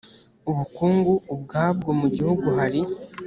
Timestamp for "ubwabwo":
1.33-1.89